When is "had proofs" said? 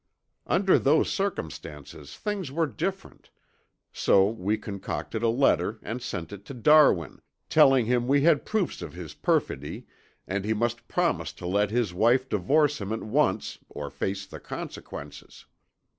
8.21-8.81